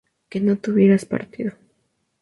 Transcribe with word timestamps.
que 0.29 0.39
tu 0.39 0.45
no 0.47 0.73
hubieras 0.73 1.05
partido 1.05 1.53